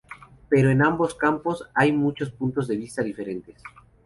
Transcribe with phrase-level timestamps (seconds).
[0.49, 3.61] Pero en ambos campos, hay muchos puntos de vista diferentes.